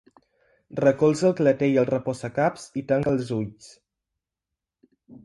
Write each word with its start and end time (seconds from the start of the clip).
Recolza 0.79 1.27
el 1.27 1.35
clatell 1.39 1.77
al 1.81 1.87
reposacaps 1.89 2.63
i 2.81 2.83
tanca 2.93 3.13
els 3.13 3.29
ulls. 3.37 3.69